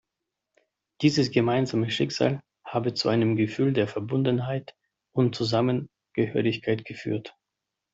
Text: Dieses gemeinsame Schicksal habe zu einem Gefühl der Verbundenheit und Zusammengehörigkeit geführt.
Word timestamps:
Dieses 1.03 1.29
gemeinsame 1.29 1.91
Schicksal 1.91 2.41
habe 2.65 2.95
zu 2.95 3.07
einem 3.09 3.35
Gefühl 3.35 3.71
der 3.71 3.87
Verbundenheit 3.87 4.75
und 5.13 5.35
Zusammengehörigkeit 5.35 6.85
geführt. 6.85 7.35